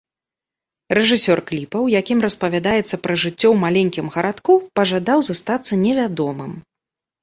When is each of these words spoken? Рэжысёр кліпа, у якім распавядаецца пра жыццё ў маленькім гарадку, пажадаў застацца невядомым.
Рэжысёр 0.97 1.41
кліпа, 1.51 1.77
у 1.89 1.91
якім 1.99 2.25
распавядаецца 2.27 2.95
пра 3.05 3.13
жыццё 3.27 3.37
ў 3.37 3.55
маленькім 3.67 4.05
гарадку, 4.19 4.53
пажадаў 4.77 5.19
застацца 5.33 5.73
невядомым. 5.89 6.63